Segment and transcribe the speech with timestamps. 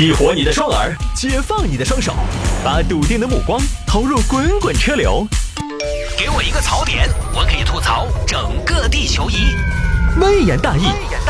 [0.00, 2.14] 激活你的双耳，解放你的双手，
[2.64, 5.26] 把笃定的目光投入滚滚车流。
[6.16, 9.54] 给我一个槽点，我可以吐槽整个地球仪。
[10.18, 10.86] 微言大义，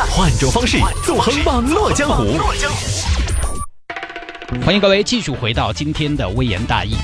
[0.09, 2.38] 换种方式纵横网络江湖。
[4.65, 6.95] 欢迎各位继续回到今天的微言大义。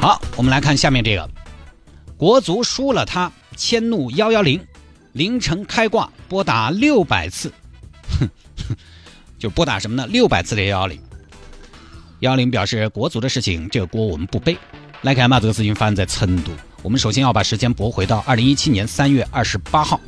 [0.00, 1.30] 好，我们来看下面这个，
[2.16, 4.60] 国足输了他，迁怒幺幺零，
[5.12, 7.54] 凌晨开挂拨打六百次，哼，
[8.18, 8.30] 哼
[8.68, 8.76] 哼
[9.38, 10.06] 就拨打什么呢？
[10.06, 11.00] 六百次的幺幺零。
[12.20, 14.58] 幺幺零表示国足的事情，这个锅我们不背。
[15.02, 16.52] 来看嘛，这个事情发生在成都。
[16.82, 19.98] 我们首先要把时间拨回到二零一七年三月二十八号，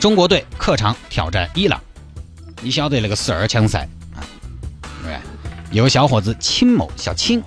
[0.00, 1.78] 中国队客场挑战伊朗。
[2.62, 4.24] 你晓得那个十二强赛啊？
[5.02, 5.18] 对，
[5.70, 7.42] 有个小伙子青某小青。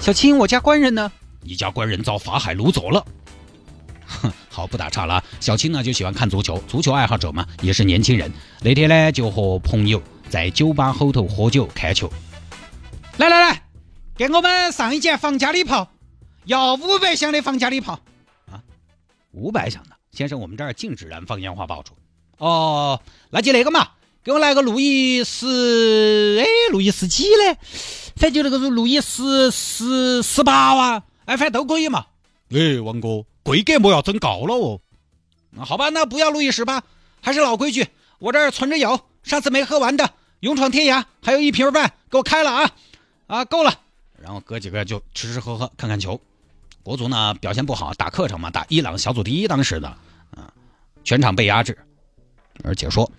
[0.00, 1.10] 小青，我家官人呢？
[1.40, 3.06] 你家官人遭法海掳走了。
[4.04, 5.22] 哼，好不打岔了。
[5.38, 8.32] 小青呢就喜欢看足球，足球爱好者嘛，也是年轻人。
[8.62, 12.10] 那天呢就和朋友在酒吧后头喝酒看球。
[13.18, 13.62] 来来来，
[14.16, 15.90] 给我们上一件防家礼炮，
[16.46, 18.00] 要五百箱的防家礼炮。
[18.50, 18.62] 啊，
[19.32, 21.92] 五百箱的，先生，我们这儿禁止燃放烟花爆竹。
[22.38, 23.88] 哦，那就那个嘛。
[24.24, 27.56] 给我来个路易十，哎，路易十几嘞？
[28.16, 32.06] 反正就那个路易十十十八哇，哎，反正都可以嘛。
[32.50, 34.80] 哎，王哥，规格莫要增高了哦。
[35.58, 36.82] 好吧，那不要路易十八，
[37.20, 37.86] 还是老规矩，
[38.18, 42.70] 我这儿存着有，上次没喝完的勇闯天涯，还有一瓶半，给我开了啊
[43.26, 43.80] 啊，够了。
[44.20, 46.20] 然后哥几个就吃吃喝喝，看看球。
[46.82, 49.88] 国足呢表现不好，打客场嘛，打伊朗小组第一，当时的
[50.30, 50.52] 啊，
[51.02, 51.76] 全场被压制。
[52.62, 53.10] 而解说。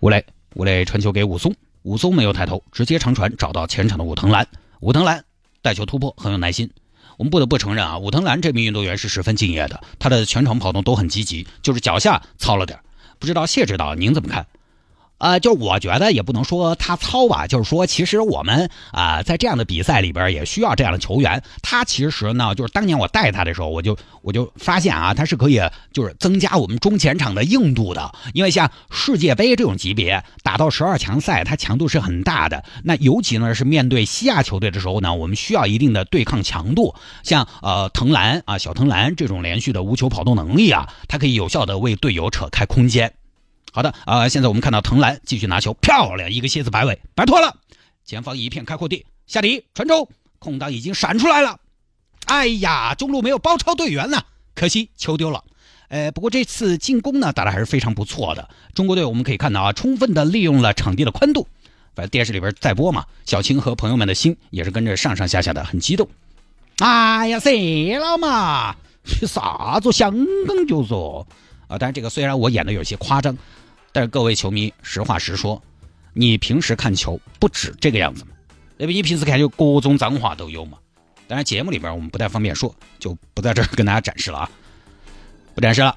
[0.00, 0.22] 吴磊，
[0.54, 4.46] 吴磊传球给武松，武松没有抬头，直接长传找到前场的武藤兰。
[4.80, 5.24] 武藤兰
[5.62, 6.70] 带球突破，很有耐心。
[7.16, 12.78] 我们不得不承认啊，武藤兰这名运动员是十分敬业的，他的全程跑动都很积极，就是脚下糙了点
[13.18, 14.46] 不知道谢指导您怎么看？
[15.18, 21.42] 呃，就我觉得也不能说他糙吧，就是说其实我们啊在这样的比赛里边也需要这样的球员。
[21.62, 25.60] 他其实呢，就是当年我带他的时候，我就我就发现啊，他是可以
[25.92, 28.12] 就是增加我们中前场的硬度的。
[28.34, 32.62] 因为像世界杯这种级别打到十二强赛，它强度是很大的。
[32.82, 36.94] 那尤其呢是面对西亚球队的时候呢，我们需要一定的对抗强度。
[37.22, 43.14] 像呃藤兰啊小藤兰这种连续的无球跑动能力啊，它可以有效的为队友扯开空间。
[43.74, 47.56] 好的啊，现在我们看到藤兰继续拿球，漂亮一个蝎子摆尾，摆脱了，
[48.04, 50.08] 前方一片开阔地，下底传中，
[50.38, 51.58] 空档已经闪出来了，
[52.26, 54.22] 哎呀，中路没有包抄队员呢，
[54.54, 55.42] 可惜球丢了。
[55.88, 61.48] 呃，不过这次进攻呢打的还是非常不错的，中国队我们可以看到啊，充分的利用了场地的宽度。
[61.96, 66.08] 反正电视里边在播嘛，小青和朋友们的心也是跟着上上下下的很激动。
[66.78, 68.76] 哎呀，谁了嘛，
[69.26, 70.14] 啥子香
[70.46, 71.26] 港就说
[71.66, 73.36] 啊，但是这个虽然我演的有些夸张。
[73.94, 75.62] 但是各位球迷，实话实说，
[76.14, 78.32] 你平时看球不止这个样子嘛？
[78.76, 78.90] 那不？
[78.90, 80.76] 你平时看就各种脏话都有嘛。
[81.28, 84.50] 当然节目里边我们不太方便说，就不在这儿跟大家展示了啊，
[85.54, 85.96] 不展示了，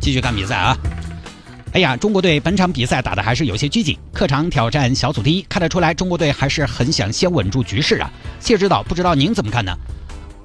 [0.00, 0.76] 继续看比赛啊。
[1.72, 8.10] 哎呀，中国队本场比赛打的还是有些拘谨，客场挑战小组第一，看得出来中国队还是很想先稳住局势啊。
[8.40, 9.72] 谢指导，不知道您怎么看呢？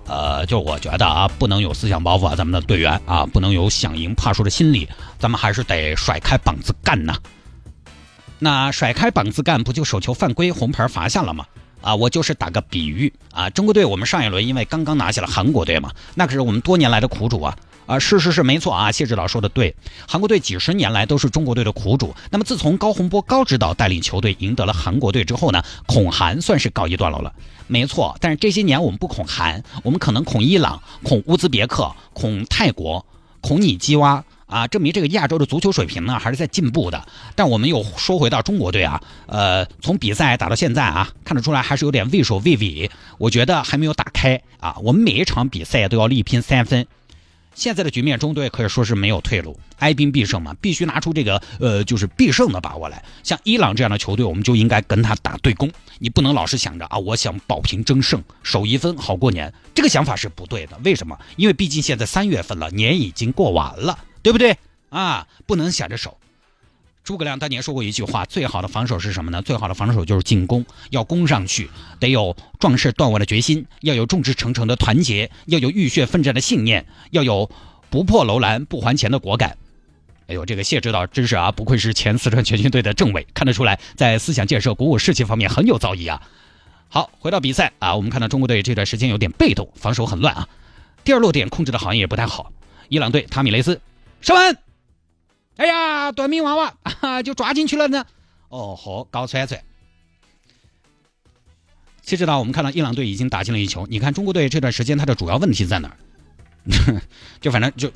[0.07, 7.15] 呃，就我觉得啊，不能有思想包袱啊，咱们的队员啊，不能有想赢怕输的心理，咱们还是得甩开膀子干呐。
[8.37, 11.45] 那甩开膀子干，不就手球犯规，红牌罚下了吗？
[11.81, 17.55] 啊，我就是打个比喻啊，中国队我们上一轮因为刚刚拿下了韩国队嘛，那可是我们多年来的苦主啊。
[17.85, 19.75] 啊，是是是，没错啊，谢指导说的对，
[20.07, 22.15] 韩国队几十年来都是中国队的苦主。
[22.31, 27.31] 那么自从高洪波高指导带领球队赢得了韩国队之后呢，恐韩算是告一段落了。
[27.67, 33.05] 没错，但是这些年我们不恐韩，我们可能恐伊朗、恐乌兹别克、恐泰国、
[33.41, 37.07] 恐尼基哇啊，证明这个亚洲的足球水平呢还是在进步的。
[37.35, 44.75] 但我们又说回到中国队啊，呃，从比赛打到现在啊，看得出来还是有点畏首畏尾，我觉得还没有打开啊。
[44.81, 46.87] 我们每一场比赛都要力拼三分。
[47.55, 53.03] 现在的局面，中队可以说是没有退路，哀兵必胜嘛，必须拿出这个呃，就是必胜的把握来。
[53.23, 60.77] 像伊朗这样的球队，我们就应该跟他打对攻，你不能老是想着啊，我想保平争胜，守一分好过年，这个想法是不对的。
[60.83, 61.17] 为什么？
[61.37, 64.57] 因为毕竟现在三月份了，年已经过完了，对不对？
[64.89, 66.17] 啊，不能想着守。
[67.05, 69.39] 诸葛亮当年说过一句话：“最好的防守是什么呢？
[69.43, 71.69] 最好的防守就是进攻，要攻上去，
[71.99, 77.47] 得有壮士断腕的决心，要有众志成城的团结，要有浴血奋战的信念，要有
[77.91, 79.55] 不破楼兰不还钱的果敢。”
[80.25, 86.19] 哎呦，这个谢指导真是啊，不愧是前四川全军队的政委，看得出来在思想建设、鼓舞士气方面很有造诣啊。
[86.89, 90.49] 好，回到比赛啊，我们看到中国队这段时间有点被动，防守很乱啊，
[91.03, 92.51] 第二落点控制的好像也不太好。
[92.89, 93.79] 伊朗队塔米雷斯
[94.21, 94.57] 上门。
[95.57, 98.05] 哎呀，短命娃娃 啊，就抓进去了呢？
[98.49, 99.61] 哦豁，高川川。
[102.01, 103.87] 其实呢，我们看到伊朗队已经打进了一球。
[103.89, 105.97] 你看中国队这段时间他的主要问题在哪儿？
[107.41, 107.91] 就反正就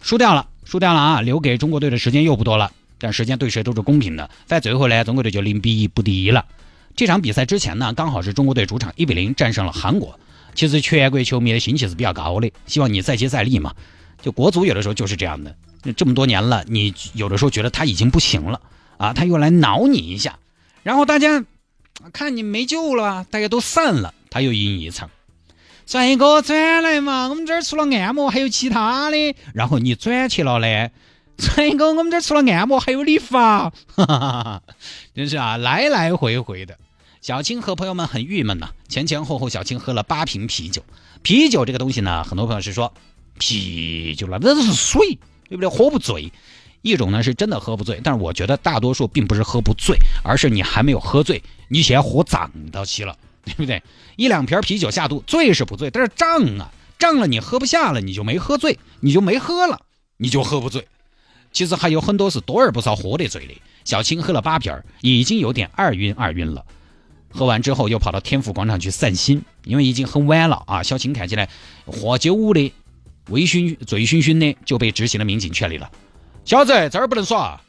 [0.00, 1.20] 输掉了，输掉了啊！
[1.20, 4.28] 留给中国队的时间又不多了，但时间对谁都是公平的。
[4.44, 6.44] 在最后呢，中国队就零比一不敌了。
[6.96, 10.18] 这场比赛之前呢，刚好是中国队主场一比零战胜了韩国。
[10.54, 13.74] 其实全国球迷的心气是比较高的，希望你再接再厉嘛。
[14.20, 15.56] 就国足有的时候就是这样的，
[15.96, 18.60] 这么多年了，你有的时候觉得他已经不行了
[18.98, 20.38] 啊，他又来挠你一下，
[20.82, 21.44] 然后大家。
[22.14, 25.10] 看你没救了，大家都散了，他又赢一场。
[25.86, 29.36] 帅哥转来嘛，我们这儿除了按摩还有其他的。
[29.52, 30.92] 然后你转去了嘞，
[31.36, 33.68] 帅哥，我们这儿除了按摩还有理发。
[33.68, 34.62] 哈哈哈！
[35.14, 36.78] 真是啊，来来回回的。
[37.20, 40.82] 小青和朋友们很郁闷呐，前前后后小青喝了八瓶啤酒。
[41.20, 42.94] 啤酒这个东西呢，很多朋友是说
[43.36, 45.18] 啤酒了，那都是水，
[45.50, 45.68] 对不对？
[45.68, 46.32] 喝不醉。
[46.80, 53.14] 一种呢是真的喝不醉，但是我觉得大多数并不是喝不醉，而是你还没有喝醉，你先喝胀到起了，
[53.44, 53.82] 对不对？
[54.16, 59.82] 一两瓶啤酒下肚，醉是不醉，但是胀啊，胀了你喝不下了，你就没喝醉，你就没喝了，
[60.16, 60.86] 你就喝不醉。
[61.52, 63.52] 其实还有很多是多而不少喝的醉的。
[63.84, 66.64] 小青喝了八瓶，已经有点二晕二晕了。
[67.28, 70.82] 喝完之后又跑到天府广场去散心，因为已经很晚了啊。
[70.82, 71.48] 小青看起来
[71.84, 72.72] 喝酒的
[73.28, 75.90] 微醺醉醺醺的，就被执行的民警劝离了。
[76.44, 77.60] 小子，这儿不能耍。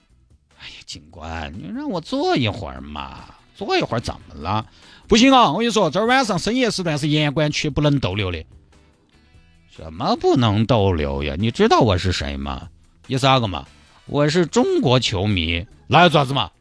[0.58, 3.26] 哎呀，警官，你让我坐一会儿嘛，
[3.56, 4.66] 坐一会儿怎么了？
[5.08, 8.44] 不行啊，我跟你说，这儿晚上深夜时段是严管区不能逗留的。
[9.76, 11.36] 什么不能逗留呀？
[11.38, 12.70] 你知道我是谁吗？
[13.08, 13.66] 你是哪个嘛？
[14.06, 15.66] 我是中国球迷。
[15.88, 16.52] 那要做啥子嘛？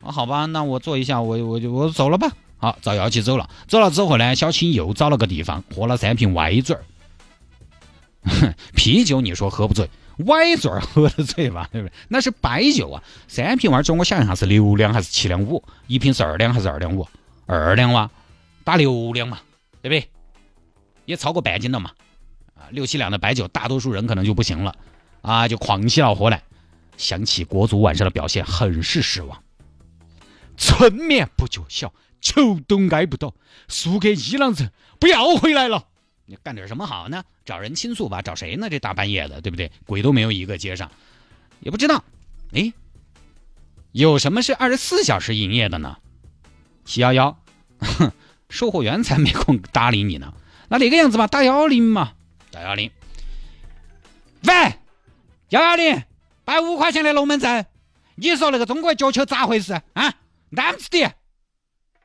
[0.00, 2.30] 啊，好吧，那我坐一下，我我就我走了吧。
[2.58, 3.48] 好，遭要去走了。
[3.68, 6.84] 走了之后呢，小青又找了个地方喝了三瓶歪嘴儿。
[8.74, 9.88] 啤酒你说喝不醉？
[10.26, 11.92] 歪嘴儿喝的醉吧， 对不对？
[12.08, 15.62] 那是白酒啊，三瓶歪嘴，我想一下是六两还是七两五？
[15.86, 17.06] 一瓶是二两还是二两五？
[17.46, 18.10] 二两哇，
[18.64, 19.40] 打六两嘛，
[19.82, 20.10] 对不对？
[21.04, 21.90] 也超过半斤了嘛，
[22.54, 24.74] 啊，六七两的白酒，大多数人可能就不行了，
[25.20, 26.42] 啊，就狂起了喝来。
[26.96, 29.42] 想起国足晚上的表现，很是失望。
[30.56, 31.92] 春眠不觉晓，
[32.22, 33.34] 球都挨不到，
[33.68, 35.88] 输给伊朗人，不要回来了。
[36.24, 37.22] 你干点什么好呢？
[37.46, 38.68] 找人倾诉吧，找谁呢？
[38.68, 39.70] 这大半夜的，对不对？
[39.86, 40.90] 鬼都没有一个接上，
[41.60, 42.04] 也不知道。
[42.52, 42.72] 哎，
[43.92, 45.96] 有什么是二十四小时营业的呢？
[46.84, 47.38] 七幺幺，
[48.50, 50.34] 售货员才没空搭理你呢。
[50.68, 52.12] 那那个样子吧，打幺幺零嘛，
[52.50, 52.90] 打幺幺零。
[54.42, 54.74] 喂，
[55.50, 56.02] 幺幺零，
[56.44, 57.66] 摆五块钱的龙门阵，
[58.16, 60.14] 你说那个中国脚球咋回事啊？
[60.50, 61.04] 难子的。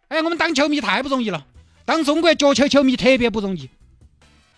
[0.07, 1.47] 哎，我们当球迷太不容易了，
[1.85, 3.69] 当中国脚球球迷特别不容易。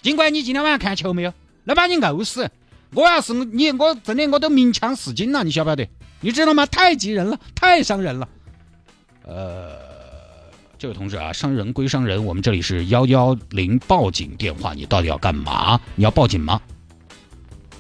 [0.04, 1.34] 尽管你今天晚上看球没有，
[1.64, 2.52] 那把你怄死！
[2.92, 5.88] 我要是你，我真的我都鸣枪示警了，你晓不晓得？
[6.20, 6.66] 你知道吗？
[6.66, 8.28] 太急人了，太伤人了。
[9.24, 9.78] 呃，
[10.78, 15.80] 这位同志啊，伤人归伤人，我们这里是幺幺零报警电话，你到底要干嘛？
[15.96, 16.62] 你要报警吗？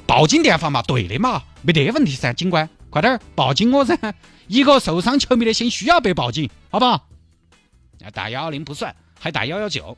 [0.07, 3.97] 报警电话嘛，对的嘛，没得问题噻，警官，快点报警我噻！
[4.47, 7.05] 一个受伤球迷的心需要被报警，好不好？
[8.13, 9.97] 打幺幺零不算，还打幺幺九。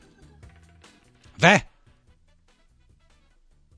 [1.40, 1.62] 喂。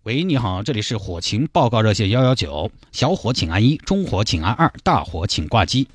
[0.09, 5.87] 喂，你好，这里是火情报告热线幺幺九，小火请按一，中火请按二，大火请挂机。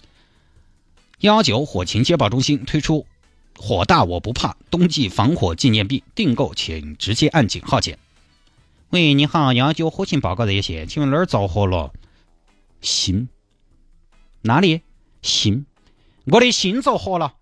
[1.22, 3.08] 幺幺九火情接报中心推出
[3.58, 7.98] “火大我不怕”冬季防火纪念币，订购请直接按井号键。
[8.92, 11.92] 喂，你好，幺幺九火情报告热线，请问哪儿着火了？
[12.82, 13.30] 心？
[14.44, 14.84] 哪里？
[15.24, 15.66] 心？
[16.26, 17.34] 我的心着火了，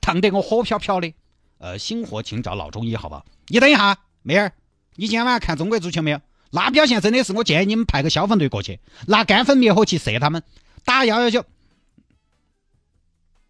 [0.00, 1.14] 烫得我火飘飘的。
[1.58, 3.24] 呃，心火请找老中医，好吧？
[3.46, 4.52] 你等一下，妹儿。
[5.00, 6.20] 你今天晚上看中国足球没有？
[6.50, 10.42] 那表现真的是，我建议你们派个消防队过去，拿干粉灭火器射他们，
[10.84, 11.42] 打幺幺九，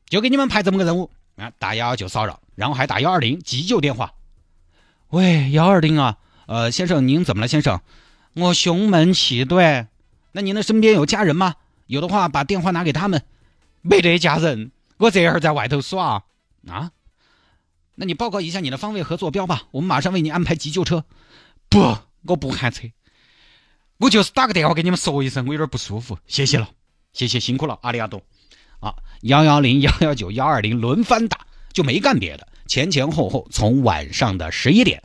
[0.09, 1.51] 就给你们派这么个任务啊！
[1.59, 4.15] 打幺幺九骚扰，然后还打幺二零急救电话。
[5.09, 7.49] 喂，幺二零啊，呃，先生您怎么了？
[7.49, 7.81] 先生，
[8.35, 9.89] 我胸闷气短，
[10.31, 11.57] 那您的身边有家人吗？
[11.89, 13.25] 有的话把电话拿给他们。
[13.83, 16.23] 没得家人，我这会儿在外头耍
[16.69, 16.93] 啊。
[18.01, 21.05] 那你报告一下你的方位和坐标吧，我们马上为你安排急救车。
[21.69, 22.89] 不，我不喊车，
[23.99, 26.19] 我就是打个电话给你们说一声，我有点不舒服。
[26.27, 26.71] 谢谢了，
[27.13, 28.23] 谢谢辛苦了，阿里阿多。
[28.81, 31.41] 啊，幺幺零、幺幺九、幺二零轮番打，
[31.75, 35.03] 就没干别的，前前后后从晚上的十一点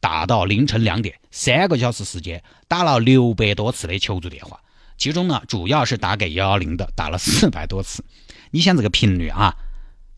[0.00, 4.58] 打到凌晨两点，三个小时时间打了六百多次的求助电话，
[4.96, 8.02] 其中呢主要是打给幺幺零的，打了四百多次。
[8.50, 9.54] 你想这个频率啊，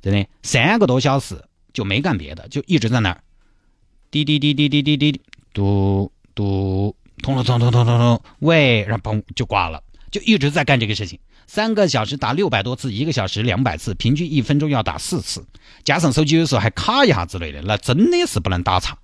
[0.01, 1.45] 真的三个多小时。
[1.75, 3.21] 就没干别的，就一直在那儿，
[4.11, 5.21] 滴滴滴滴滴滴滴，
[5.53, 15.45] 嘟嘟，通了通通通通通，喂，然后嘣就挂了，就一直在干这个事情，三个小时打六百多次，一个小时两百次，平均一分钟要打四次，
[15.83, 18.97] 加上手机有时候还卡一下之类的，那真的是不能打岔。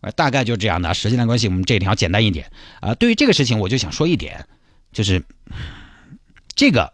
[0.00, 0.94] 呃，大概就这样的。
[0.94, 2.48] 时间的关系，我们这条简单一点
[2.80, 2.94] 啊。
[2.94, 4.46] 对于这个事情，我就想说一点，
[4.92, 5.24] 就是
[6.54, 6.92] 这个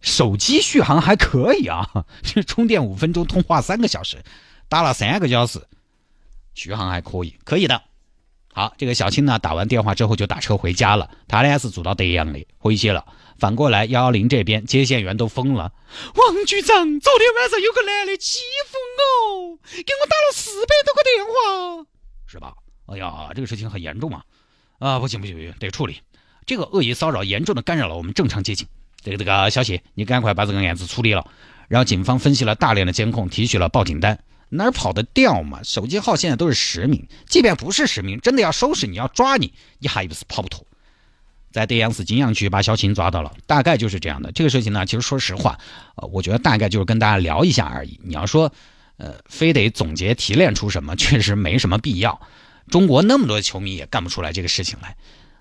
[0.00, 2.06] 手机续航还可以啊，
[2.46, 4.22] 充电五分钟，通话三个小时，
[4.68, 5.66] 打了三个小时，
[6.54, 7.82] 续航还可以，可以的。
[8.52, 11.10] 好，这个小青呢，打完电话之后就打车回家了。
[11.28, 13.04] 他呢是住到德阳的，回去了。
[13.38, 15.72] 反过来幺幺零这边接线员都疯了。
[16.14, 21.86] 王局长，昨天晚上有个男的欺负我，给我打了四百多个电话，
[22.26, 22.54] 是吧？
[22.86, 24.24] 哎呀，这个事情很严重啊！
[24.78, 26.00] 啊，不行不行不行，得处理。
[26.46, 28.66] 这个恶意骚扰严重的干扰了我们正常接警。
[29.06, 31.24] 这个这个小谢，你赶快把这个案子处理了。
[31.68, 34.18] 然后警方分析了大量的监控，提取了报警单。
[34.48, 35.60] 哪儿跑得掉嘛？
[35.62, 40.66] 手机号现在都是实名，即便不是实名，真的要收拾你要抓你，一下也是跑不脱。
[41.52, 44.32] 在德阳市金阳区把小秦抓到了，大概就是这样的。
[44.32, 45.56] 这个事情呢，其实说实话，
[45.94, 48.00] 呃，我觉得大概就是跟大家聊一下而已。
[48.02, 48.52] 你要说，
[48.96, 52.20] 呃，非得总结提炼出什么，确实没什么必要。
[52.68, 54.96] 中国那么多球迷也干不出来这个事情来。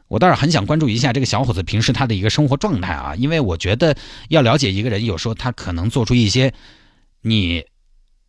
[0.08, 3.96] 我倒是很想关注一下这个小伙子平时他的一个生活状态啊，因为我觉得
[4.30, 6.54] 要了解一个人，有时候他可能做出一些
[7.22, 7.66] 你。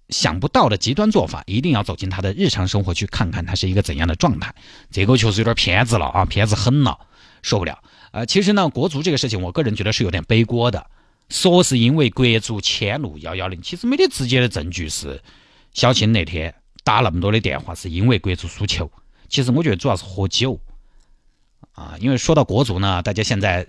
[0.08, 4.54] 想不到的极端做法，一定要走进他的日常生活去看看他是一个怎样的状态。
[4.88, 6.96] 这个确实有点偏执了啊，偏执狠了，
[7.42, 7.82] 受不了。
[8.12, 10.86] 呃，其实呢，国足这个事情，我个人觉得是有点背锅的，
[11.28, 15.20] 说是因为国足迁怒幺幺零，其实没得直接的证据是
[15.74, 16.54] 小青那天
[16.84, 18.88] 打那么多的电话是因为国足输球。
[19.28, 20.56] 其实我觉得主要是喝酒
[21.76, 23.66] 啊，因为说到国足呢，大家现在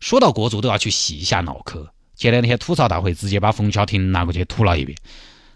[0.00, 1.88] 说到国足都要去洗一下脑壳。
[2.16, 4.98] 前两天吐槽大会直接把冯潇霆拿过去吐了一遍。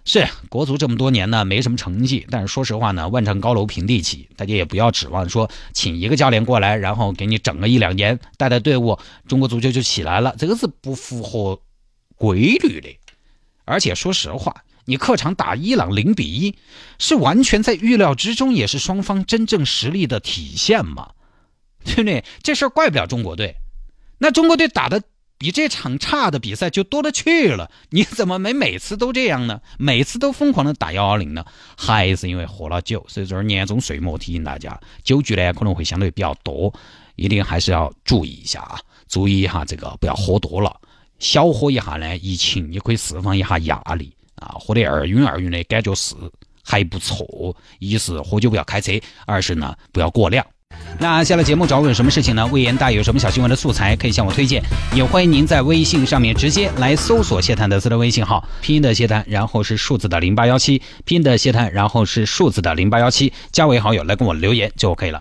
[0.05, 11.61] 是国足这么多年呢，没什么成绩，但是说实话呢，万丈高楼平地起，大家也不要指望说请一个教练过来，然后给你整个一两年带带队伍，中国足球就起来了，这个是不符合
[12.17, 12.89] 规律的。
[13.67, 16.57] 而且说实话，你客场打伊朗零比一，
[16.99, 21.11] 是完全在预料之中，也是双方真正实力的体现嘛，
[21.89, 22.25] 对不对？
[22.43, 23.57] 这事儿怪不了中国队，
[24.19, 25.03] 那中国队打的。
[25.41, 29.61] 比这场差的比赛就多了去了，你怎么没每次都这样呢？
[29.79, 31.45] 每次都疯狂的打幺幺零呢？
[31.77, 33.07] 还是因为喝了酒？
[33.09, 36.75] 所以说年终岁末提醒大家，酒局呢可能会相对比较多，
[37.15, 38.81] 一定还是要注意一下啊！
[39.07, 40.77] 注意一下这个，不要喝多了，
[41.21, 44.57] 小喝一下呢，疫情也可以释放一下压力啊！
[44.59, 46.17] 喝得二晕二晕的感觉是
[46.65, 47.57] 还不错。
[47.79, 48.91] 一是喝酒不要开车，
[49.25, 50.45] 二是呢不要过量。
[51.01, 52.45] 那下了节目找我有什么事情呢？
[52.49, 54.61] 魏延大有什么小新闻的素材可以向我推荐，
[54.93, 65.21] 也欢迎您在微信上面直接来搜索谢探的私人微信号，拼音的谢探，然后是数字的零八幺七，拼音的谢探，然后是数字的零八幺七，加为好友来跟我留言就 OK 了。